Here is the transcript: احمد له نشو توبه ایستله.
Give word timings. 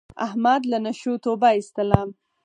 احمد 0.25 0.61
له 0.71 0.77
نشو 0.85 1.13
توبه 1.23 1.49
ایستله. 1.55 2.01